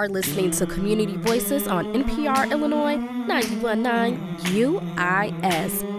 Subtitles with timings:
[0.00, 5.89] are listening to Community Voices on NPR Illinois 919 UIS.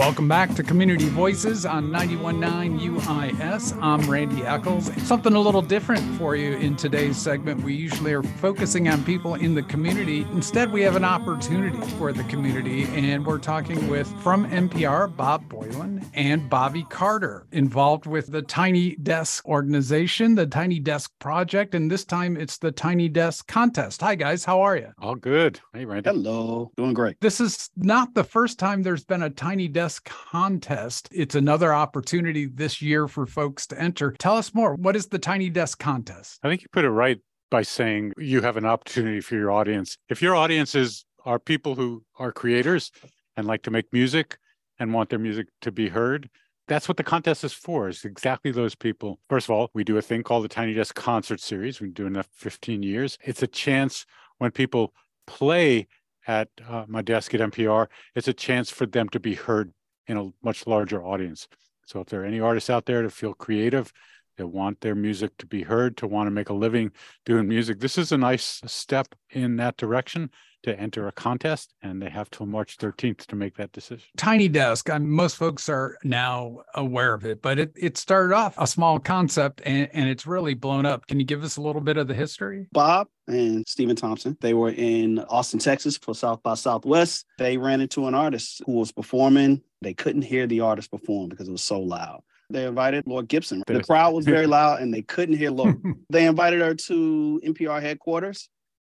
[0.00, 3.78] Welcome back to Community Voices on 91.9 UIS.
[3.82, 4.90] I'm Randy Eccles.
[5.06, 7.62] Something a little different for you in today's segment.
[7.62, 10.26] We usually are focusing on people in the community.
[10.32, 15.44] Instead, we have an opportunity for the community, and we're talking with from NPR Bob
[15.50, 21.90] Boilen and Bobby Carter, involved with the Tiny Desk organization, the Tiny Desk Project, and
[21.90, 24.00] this time it's the Tiny Desk Contest.
[24.00, 24.46] Hi, guys.
[24.46, 24.88] How are you?
[24.98, 25.60] All good.
[25.74, 26.08] Hey, Randy.
[26.08, 26.72] Hello.
[26.78, 27.20] Doing great.
[27.20, 31.08] This is not the first time there's been a Tiny Desk contest.
[31.10, 34.14] It's another opportunity this year for folks to enter.
[34.18, 34.74] Tell us more.
[34.74, 36.38] What is the Tiny Desk contest?
[36.42, 37.18] I think you put it right
[37.50, 39.98] by saying you have an opportunity for your audience.
[40.08, 42.92] If your audiences are people who are creators
[43.36, 44.38] and like to make music
[44.78, 46.30] and want their music to be heard,
[46.70, 49.98] that's what the contest is for is exactly those people first of all we do
[49.98, 53.18] a thing called the tiny desk concert series we've been doing that for 15 years
[53.24, 54.06] it's a chance
[54.38, 54.94] when people
[55.26, 55.88] play
[56.28, 59.72] at uh, my desk at npr it's a chance for them to be heard
[60.06, 61.48] in a much larger audience.
[61.86, 63.92] So if there are any artists out there to feel creative,
[64.40, 66.90] that want their music to be heard, to want to make a living
[67.26, 70.30] doing music, this is a nice step in that direction
[70.62, 74.06] to enter a contest, and they have till March 13th to make that decision.
[74.16, 78.54] Tiny Desk, I'm, most folks are now aware of it, but it, it started off
[78.58, 81.06] a small concept and, and it's really blown up.
[81.06, 82.66] Can you give us a little bit of the history?
[82.72, 87.26] Bob and Stephen Thompson, they were in Austin, Texas for South by Southwest.
[87.38, 89.62] They ran into an artist who was performing.
[89.82, 92.22] They couldn't hear the artist perform because it was so loud.
[92.50, 93.62] They invited Laura Gibson.
[93.66, 95.76] The crowd was very loud and they couldn't hear Laura.
[96.10, 98.48] they invited her to NPR headquarters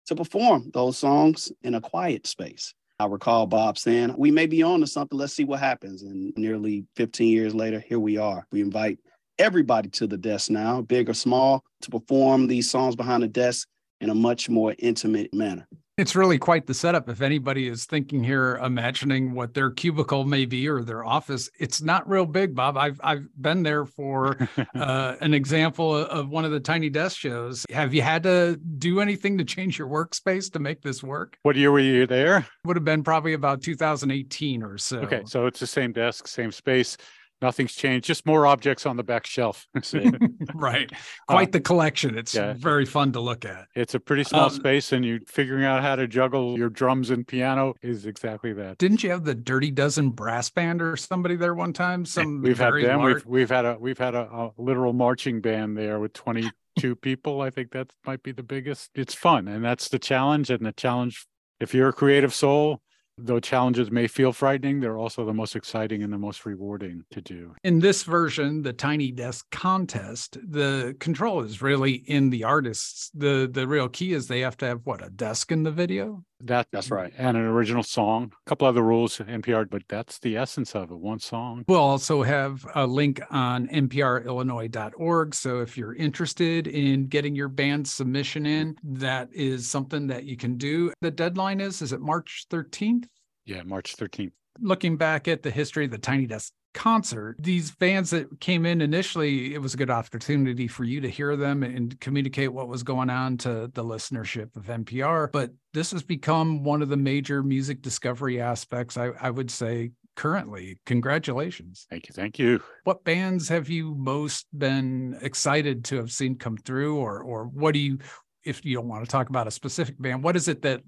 [0.09, 2.75] to perform those songs in a quiet space.
[2.99, 5.17] I recall Bob saying, We may be on to something.
[5.17, 6.03] Let's see what happens.
[6.03, 8.45] And nearly 15 years later, here we are.
[8.51, 8.99] We invite
[9.39, 13.69] everybody to the desk now, big or small, to perform these songs behind the desk
[14.01, 15.69] in a much more intimate manner.
[15.99, 17.09] It's really quite the setup.
[17.09, 21.83] If anybody is thinking here, imagining what their cubicle may be or their office, it's
[21.83, 22.77] not real big, Bob.
[22.77, 24.37] I've I've been there for
[24.77, 27.67] uh, an example of one of the tiny desk shows.
[27.73, 31.37] Have you had to do anything to change your workspace to make this work?
[31.43, 32.47] What year were you there?
[32.65, 34.99] Would have been probably about 2018 or so.
[34.99, 36.97] Okay, so it's the same desk, same space
[37.41, 39.67] nothing's changed just more objects on the back shelf.
[40.55, 40.91] Right.
[41.29, 42.19] Quite uh, the collection.
[42.19, 42.55] It's yeah.
[42.57, 43.67] very fun to look at.
[43.75, 47.11] It's a pretty small um, space and you figuring out how to juggle your drums
[47.11, 48.79] and piano is exactly that.
[48.79, 52.05] Didn't you have the dirty dozen brass band or somebody there one time?
[52.05, 53.03] Some we've had them.
[53.03, 57.41] We've, we've had a we've had a, a literal marching band there with 22 people.
[57.41, 58.91] I think that might be the biggest.
[58.95, 61.27] It's fun and that's the challenge and the challenge
[61.61, 62.81] if you're a creative soul
[63.19, 67.21] though challenges may feel frightening, they're also the most exciting and the most rewarding to
[67.21, 67.55] do.
[67.65, 73.11] In this version, the Tiny Desk contest, the control is really in the artists.
[73.15, 76.25] The the real key is they have to have what, a desk in the video?
[76.41, 77.13] That, that's right.
[77.19, 80.99] And an original song, a couple other rules, NPR, but that's the essence of it,
[80.99, 81.65] one song.
[81.67, 85.35] We'll also have a link on nprillinois.org.
[85.35, 90.37] So if you're interested in getting your band submission in, that is something that you
[90.37, 90.93] can do.
[91.01, 93.07] The deadline is, is it March 13th?
[93.45, 94.33] Yeah, March 13th.
[94.61, 98.81] Looking back at the history of the Tiny Desk concert, these fans that came in
[98.81, 102.83] initially, it was a good opportunity for you to hear them and communicate what was
[102.83, 105.31] going on to the listenership of NPR.
[105.33, 109.93] But this has become one of the major music discovery aspects, I, I would say,
[110.17, 110.79] currently.
[110.87, 111.87] Congratulations.
[111.89, 112.13] Thank you.
[112.13, 112.61] Thank you.
[112.85, 117.73] What bands have you most been excited to have seen come through or or what
[117.73, 117.99] do you
[118.45, 120.81] if you don't want to talk about a specific band, what is it that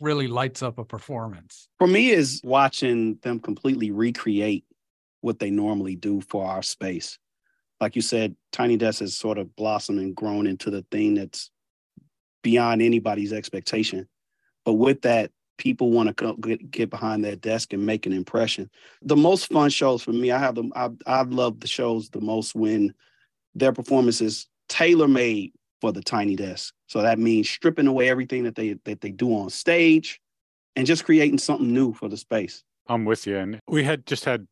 [0.00, 1.68] really lights up a performance?
[1.78, 4.64] For me is watching them completely recreate
[5.20, 7.18] what they normally do for our space.
[7.80, 11.50] Like you said, Tiny Desk has sort of blossomed and grown into the thing that's
[12.42, 14.08] beyond anybody's expectation.
[14.64, 18.70] But with that, people want to get, behind their desk and make an impression.
[19.02, 20.72] The most fun shows for me, I have them.
[20.74, 22.94] I've, I've loved the shows the most when
[23.54, 26.74] their performances tailor made for the Tiny Desk.
[26.86, 30.20] So that means stripping away everything that they that they do on stage,
[30.76, 32.62] and just creating something new for the space.
[32.86, 33.36] I'm with you.
[33.36, 34.46] And we had just had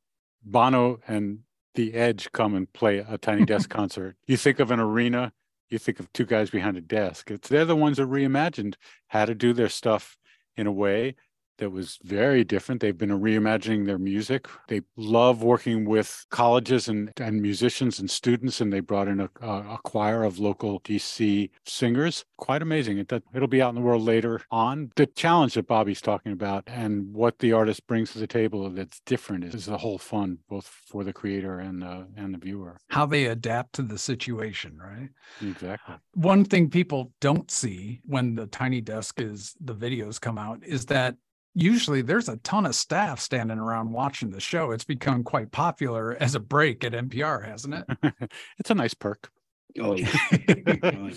[0.44, 1.40] Bono and
[1.74, 4.16] The Edge come and play a Tiny Desk concert.
[4.26, 5.32] You think of an arena,
[5.70, 7.30] you think of two guys behind a desk.
[7.30, 8.74] It's they're the ones that reimagined
[9.08, 10.16] how to do their stuff
[10.56, 11.16] in a way
[11.58, 12.80] that was very different.
[12.80, 14.48] They've been reimagining their music.
[14.68, 19.28] They love working with colleges and, and musicians and students, and they brought in a,
[19.40, 22.24] a choir of local DC singers.
[22.36, 22.98] Quite amazing.
[22.98, 24.92] It, it'll be out in the world later on.
[24.96, 29.00] The challenge that Bobby's talking about and what the artist brings to the table that's
[29.06, 32.76] different is, is the whole fun, both for the creator and the, and the viewer.
[32.88, 35.08] How they adapt to the situation, right?
[35.42, 35.96] Exactly.
[36.14, 40.86] One thing people don't see when the tiny desk is the videos come out is
[40.86, 41.16] that
[41.56, 44.70] usually there's a ton of staff standing around watching the show.
[44.70, 48.14] It's become quite popular as a break at NPR, hasn't it?
[48.58, 49.30] it's a nice perk.
[49.80, 50.12] Oh yeah.
[50.82, 51.12] oh, yeah.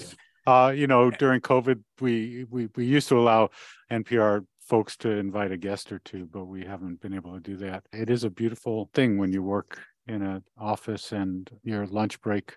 [0.47, 3.50] Uh, you know, during COVID, we, we we used to allow
[3.91, 7.57] NPR folks to invite a guest or two, but we haven't been able to do
[7.57, 7.83] that.
[7.92, 12.56] It is a beautiful thing when you work in an office and your lunch break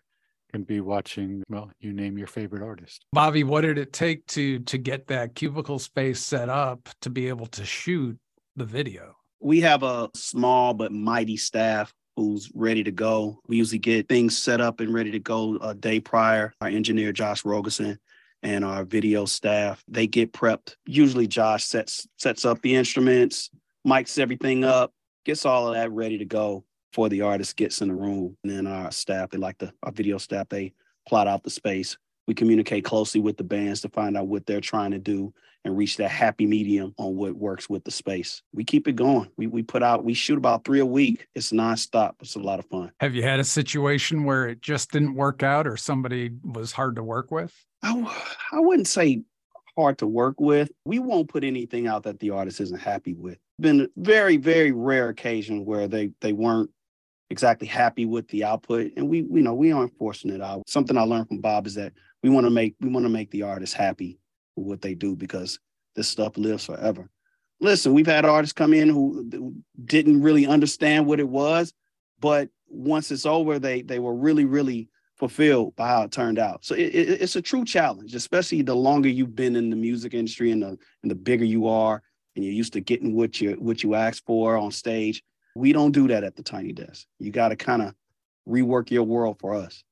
[0.53, 3.05] can be watching well you name your favorite artist.
[3.13, 7.29] Bobby what did it take to to get that cubicle space set up to be
[7.29, 8.19] able to shoot
[8.57, 9.17] the video?
[9.41, 13.41] We have a small but mighty staff who's ready to go.
[13.49, 16.53] We usually get things set up and ready to go a day prior.
[16.61, 17.97] Our engineer josh rogosin
[18.43, 20.77] and our video staff they get prepped.
[20.85, 23.51] Usually josh sets sets up the instruments
[23.87, 24.93] mics everything up
[25.25, 28.37] gets all of that ready to go before the artist gets in the room.
[28.45, 30.75] And then our staff, they like the our video staff, they
[31.09, 31.97] plot out the space.
[32.29, 35.33] We communicate closely with the bands to find out what they're trying to do
[35.65, 38.43] and reach that happy medium on what works with the space.
[38.53, 39.31] We keep it going.
[39.37, 41.27] We we put out, we shoot about three a week.
[41.35, 42.15] It's nonstop.
[42.21, 42.93] It's a lot of fun.
[43.01, 46.97] Have you had a situation where it just didn't work out or somebody was hard
[46.97, 47.55] to work with?
[47.83, 47.93] I,
[48.53, 49.23] I wouldn't say
[49.77, 50.71] hard to work with.
[50.85, 53.39] We won't put anything out that the artist isn't happy with.
[53.59, 56.71] Been a very, very rare occasion where they they weren't
[57.33, 58.93] exactly happy with the output.
[58.97, 60.69] And we you know we aren't forcing it out.
[60.69, 61.93] Something i learned from bob is that
[62.23, 64.21] we want to make we want to make the artists happy
[64.55, 65.59] with what they do because
[65.97, 67.09] this stuff lives forever.
[67.61, 71.73] Listen we've had artists come in who, didn't really understand what it was
[72.21, 76.65] but once it's over they they were really really fulfilled by how it turned out.
[76.65, 80.15] So it, it, it's a true challenge especially the longer you've been in the music
[80.15, 82.03] industry and the and the bigger you are
[82.37, 85.23] and you're used to getting what you what you asked for on stage
[85.55, 87.07] we don't do that at the tiny desk.
[87.19, 87.95] You got to kind of
[88.49, 89.85] rework your world for us.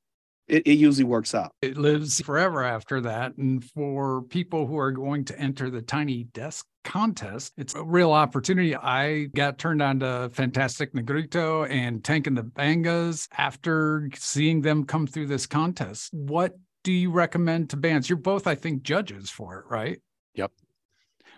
[0.48, 1.52] It, it, usually works out.
[1.62, 3.36] It lives forever after that.
[3.36, 8.10] And for people who are going to enter the tiny desk contest, it's a real
[8.10, 8.74] opportunity.
[8.74, 14.84] I got turned on to Fantastic Negrito and Tank and the Bangas after seeing them
[14.84, 16.12] come through this contest.
[16.12, 18.08] What do you recommend to bands?
[18.08, 20.00] You're both, I think, judges for it, right?
[20.34, 20.50] Yep.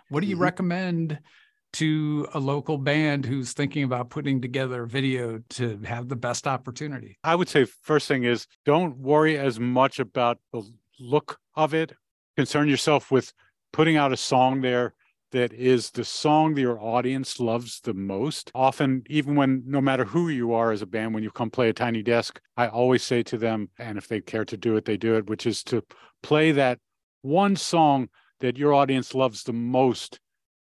[0.09, 0.43] What do you mm-hmm.
[0.43, 1.19] recommend
[1.73, 6.47] to a local band who's thinking about putting together a video to have the best
[6.47, 7.17] opportunity?
[7.23, 10.63] I would say first thing is don't worry as much about the
[10.99, 11.93] look of it.
[12.37, 13.33] Concern yourself with
[13.71, 14.93] putting out a song there
[15.33, 18.51] that is the song that your audience loves the most.
[18.53, 21.69] Often, even when no matter who you are as a band, when you come play
[21.69, 24.85] a tiny desk, I always say to them, and if they care to do it,
[24.85, 25.83] they do it, which is to
[26.21, 26.79] play that
[27.23, 28.09] one song
[28.41, 30.19] that your audience loves the most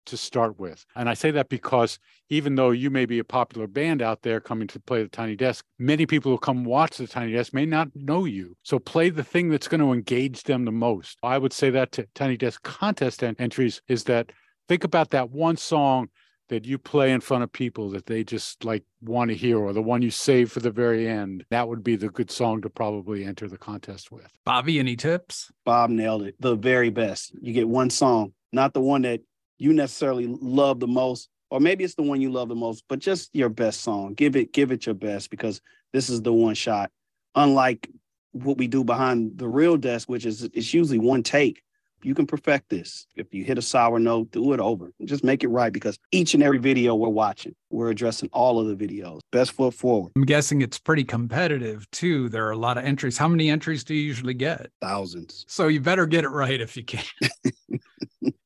[0.06, 0.86] to start with.
[0.96, 2.00] And I say that because
[2.30, 5.36] even though you may be a popular band out there coming to play the Tiny
[5.36, 8.56] Desk, many people who come watch the Tiny Desk may not know you.
[8.64, 11.18] So play the thing that's going to engage them the most.
[11.24, 14.32] I would say that to Tiny Desk contest entries is that
[14.68, 16.10] think about that one song
[16.50, 19.74] that you play in front of people that they just like want to hear or
[19.74, 22.70] the one you save for the very end that would be the good song to
[22.70, 27.54] probably enter the contest with bobby any tips bob nailed it the very best you
[27.54, 29.22] get one song not the one that
[29.58, 33.00] you necessarily love the most or maybe it's the one you love the most but
[33.00, 34.14] just your best song.
[34.14, 35.62] Give it give it your best because
[35.94, 36.92] this is the one shot.
[37.36, 37.90] Unlike
[38.32, 41.62] what we do behind the real desk which is it's usually one take.
[42.04, 43.08] You can perfect this.
[43.16, 44.92] If you hit a sour note do it over.
[45.06, 48.68] Just make it right because each and every video we're watching we're addressing all of
[48.68, 49.20] the videos.
[49.32, 50.14] Best foot forward.
[50.16, 52.30] I'm guessing it's pretty competitive too.
[52.30, 53.18] There are a lot of entries.
[53.18, 54.72] How many entries do you usually get?
[54.82, 55.46] Thousands.
[55.48, 57.04] So you better get it right if you can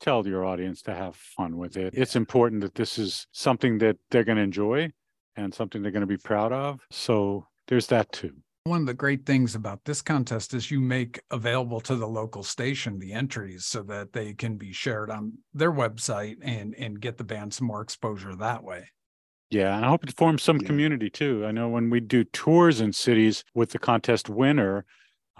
[0.09, 1.93] tell your audience to have fun with it.
[1.95, 4.91] It's important that this is something that they're going to enjoy
[5.35, 6.79] and something they're going to be proud of.
[6.89, 8.33] So there's that too.
[8.63, 12.41] One of the great things about this contest is you make available to the local
[12.41, 17.17] station the entries so that they can be shared on their website and and get
[17.17, 18.89] the band some more exposure that way.
[19.51, 21.45] Yeah, and I hope it forms some community too.
[21.45, 24.85] I know when we do tours in cities with the contest winner,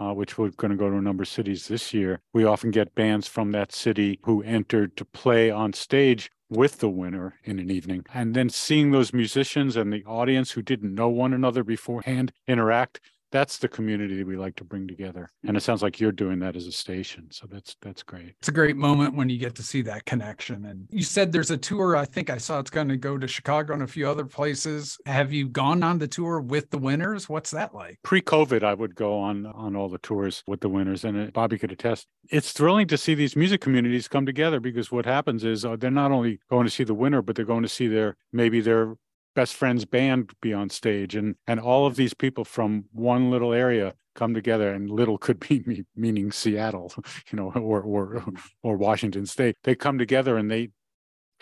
[0.00, 2.70] uh, which we're going to go to a number of cities this year, we often
[2.70, 7.58] get bands from that city who entered to play on stage with the winner in
[7.58, 8.04] an evening.
[8.12, 13.00] And then seeing those musicians and the audience who didn't know one another beforehand interact
[13.30, 15.28] that's the community we like to bring together.
[15.46, 17.28] And it sounds like you're doing that as a station.
[17.30, 18.34] So that's that's great.
[18.40, 20.66] It's a great moment when you get to see that connection.
[20.66, 21.96] And you said there's a tour.
[21.96, 24.98] I think I saw it's going to go to Chicago and a few other places.
[25.06, 27.28] Have you gone on the tour with the winners?
[27.28, 27.98] What's that like?
[28.02, 31.72] Pre-COVID, I would go on on all the tours with the winners, and Bobby could
[31.72, 32.06] attest.
[32.30, 35.90] It's thrilling to see these music communities come together because what happens is uh, they're
[35.90, 38.94] not only going to see the winner, but they're going to see their maybe their
[39.40, 43.54] best friend's band be on stage and and all of these people from one little
[43.54, 46.92] area come together and little could be me, meaning Seattle
[47.32, 48.22] you know or or
[48.62, 49.56] or Washington state.
[49.64, 50.68] They come together and they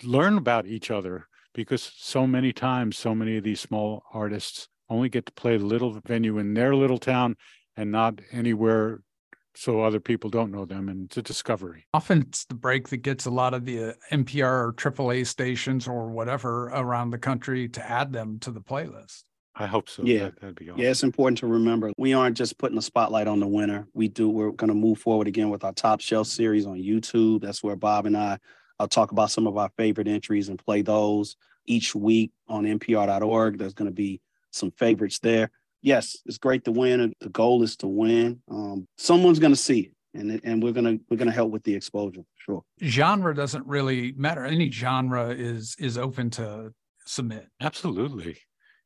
[0.05, 5.09] learn about each other because so many times so many of these small artists only
[5.09, 7.35] get to play the little venue in their little town
[7.77, 9.01] and not anywhere
[9.59, 12.99] so other people don't know them and it's a discovery often it's the break that
[12.99, 17.69] gets a lot of the uh, npr or aaa stations or whatever around the country
[17.69, 19.25] to add them to the playlist
[19.61, 20.05] I hope so.
[20.05, 20.81] Yeah, that, would be awesome.
[20.81, 23.89] Yeah, it's important to remember we aren't just putting a spotlight on the winner.
[23.93, 24.29] We do.
[24.29, 27.41] We're going to move forward again with our top shelf series on YouTube.
[27.41, 28.39] That's where Bob and I
[28.79, 31.37] I'll talk about some of our favorite entries and play those
[31.67, 33.59] each week on NPR.org.
[33.59, 34.21] There's going to be
[34.53, 35.51] some favorites there
[35.83, 37.15] yes, it's great to win.
[37.21, 38.41] The goal is to win.
[38.51, 41.75] Um, someone's going to see it, and and we're gonna we're gonna help with the
[41.75, 42.23] exposure.
[42.37, 42.63] Sure.
[42.83, 44.45] Genre doesn't really matter.
[44.45, 46.73] Any genre is is open to
[47.07, 47.47] submit.
[47.61, 48.39] Absolutely.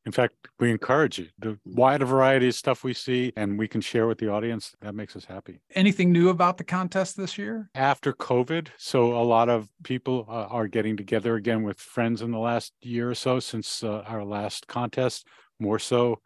[0.05, 1.29] In fact, we encourage it.
[1.39, 4.95] The wide variety of stuff we see and we can share with the audience, that
[4.95, 5.61] makes us happy.
[5.75, 7.69] Anything new about the contest this year?
[7.73, 12.31] After COVID, so a lot of people uh, are getting together again with friends in
[12.31, 15.25] the last year or so since uh, our last contest,
[15.59, 16.19] more so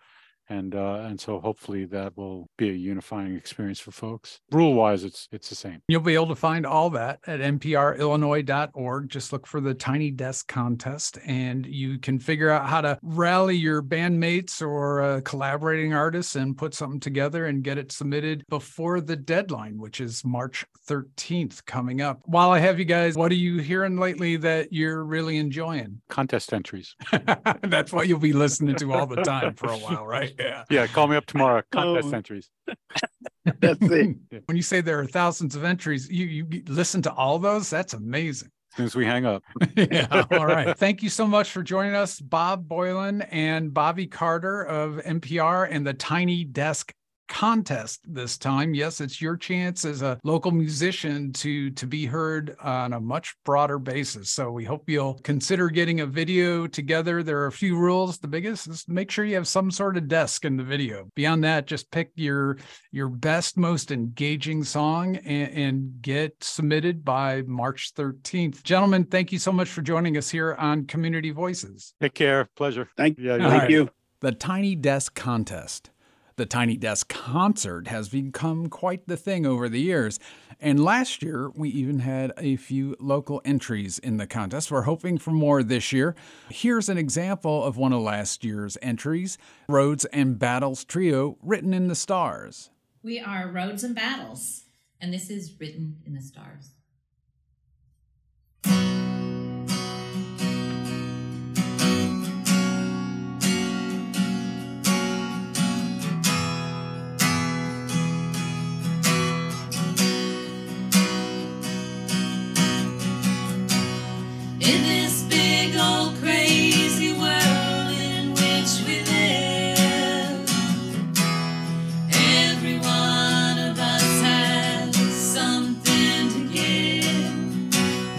[0.49, 4.39] and uh, and so hopefully that will be a unifying experience for folks.
[4.51, 5.81] Rule wise, it's it's the same.
[5.87, 9.09] You'll be able to find all that at nprillinois.org.
[9.09, 13.55] Just look for the Tiny Desk contest, and you can figure out how to rally
[13.55, 19.01] your bandmates or uh, collaborating artists and put something together and get it submitted before
[19.01, 22.21] the deadline, which is March 13th coming up.
[22.25, 26.01] While I have you guys, what are you hearing lately that you're really enjoying?
[26.09, 26.95] Contest entries.
[27.61, 30.33] That's what you'll be listening to all the time for a while, right?
[30.39, 30.63] Yeah.
[30.69, 30.87] Yeah.
[30.87, 31.63] Call me up tomorrow.
[31.71, 32.09] Contest oh.
[32.09, 32.49] Um, entries.
[33.59, 34.05] That's it.
[34.31, 34.37] Hmm.
[34.45, 37.69] When you say there are thousands of entries, you you listen to all those.
[37.69, 38.49] That's amazing.
[38.73, 39.43] As soon as we hang up.
[39.75, 40.25] yeah.
[40.31, 40.77] All right.
[40.77, 45.87] Thank you so much for joining us, Bob Boilen and Bobby Carter of NPR and
[45.87, 46.93] the Tiny Desk
[47.27, 48.73] contest this time.
[48.73, 53.35] Yes, it's your chance as a local musician to to be heard on a much
[53.45, 54.31] broader basis.
[54.31, 57.23] So we hope you'll consider getting a video together.
[57.23, 58.17] There are a few rules.
[58.17, 61.09] The biggest is make sure you have some sort of desk in the video.
[61.15, 62.57] Beyond that, just pick your
[62.91, 68.63] your best, most engaging song and, and get submitted by March 13th.
[68.63, 71.93] Gentlemen, thank you so much for joining us here on Community Voices.
[72.01, 72.49] Take care.
[72.55, 72.89] Pleasure.
[72.97, 73.69] Thank, yeah, thank right.
[73.69, 73.89] you.
[74.19, 75.91] The Tiny Desk Contest.
[76.37, 80.19] The Tiny Desk concert has become quite the thing over the years.
[80.59, 84.69] And last year, we even had a few local entries in the contest.
[84.69, 86.15] We're hoping for more this year.
[86.49, 91.87] Here's an example of one of last year's entries Roads and Battles Trio, written in
[91.87, 92.69] the stars.
[93.01, 94.65] We are Roads and Battles,
[95.01, 96.76] and this is written in the stars.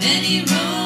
[0.09, 0.78] many roads.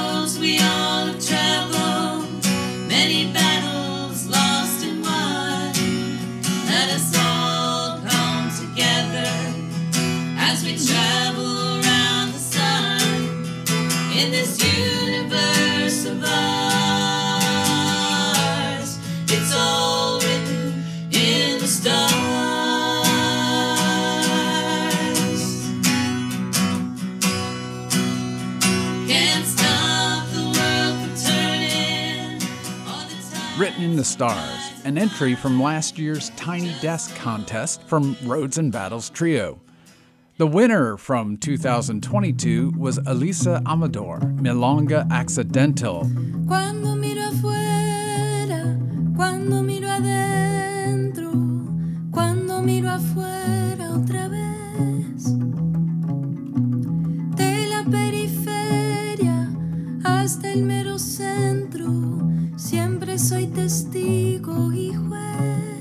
[33.63, 39.61] The Stars, an entry from last year's Tiny Desk contest from Roads and Battles Trio.
[40.37, 46.01] The winner from 2022 was Alisa Amador, Milonga Accidental.
[46.45, 47.21] Cuando miro
[52.89, 53.42] afuera,
[60.53, 61.87] el mero centro
[62.55, 65.72] Siempre soy testigo y juez.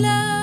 [0.00, 0.33] love.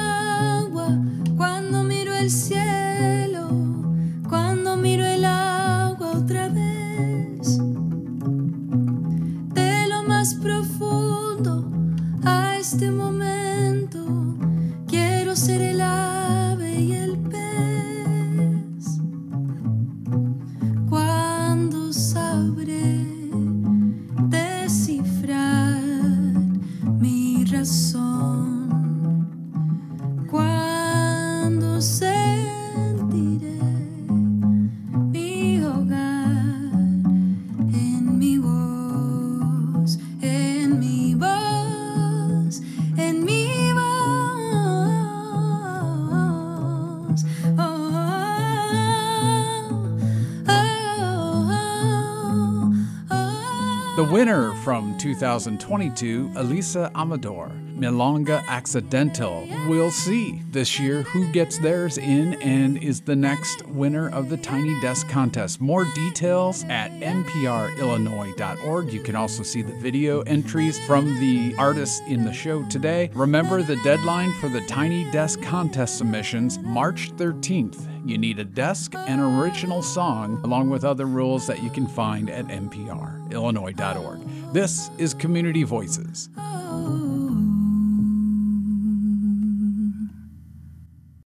[54.22, 57.52] Winner from 2022, Alisa Amador,
[57.82, 59.48] Milonga Accidental.
[59.68, 64.38] We'll see this year who gets theirs in and is the next winner of the
[64.38, 65.60] Tiny Desk Contest.
[65.60, 68.94] More details at nprillinois.org.
[68.94, 73.10] You can also see the video entries from the artists in the show today.
[73.16, 77.88] Remember the deadline for the Tiny Desk Contest submissions, March 13th.
[78.08, 82.30] You need a desk and original song, along with other rules that you can find
[82.30, 84.54] at nprillinois.org.
[84.54, 86.30] This is Community Voices.